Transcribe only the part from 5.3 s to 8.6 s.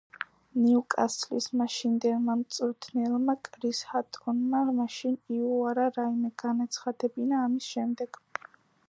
იუარა რაიმე განეცხადებინა ამის შესახებ.